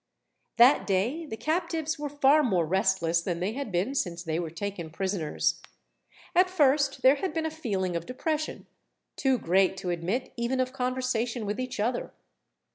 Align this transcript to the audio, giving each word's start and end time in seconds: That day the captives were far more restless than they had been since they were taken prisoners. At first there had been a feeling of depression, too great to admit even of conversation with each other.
That 0.57 0.87
day 0.87 1.27
the 1.27 1.37
captives 1.37 1.99
were 1.99 2.09
far 2.09 2.41
more 2.41 2.65
restless 2.65 3.21
than 3.21 3.39
they 3.39 3.53
had 3.53 3.71
been 3.71 3.93
since 3.93 4.23
they 4.23 4.39
were 4.39 4.49
taken 4.49 4.89
prisoners. 4.89 5.61
At 6.33 6.49
first 6.49 7.03
there 7.03 7.17
had 7.17 7.35
been 7.35 7.45
a 7.45 7.51
feeling 7.51 7.95
of 7.95 8.07
depression, 8.07 8.65
too 9.15 9.37
great 9.37 9.77
to 9.77 9.91
admit 9.91 10.33
even 10.35 10.59
of 10.59 10.73
conversation 10.73 11.45
with 11.45 11.59
each 11.59 11.79
other. 11.79 12.11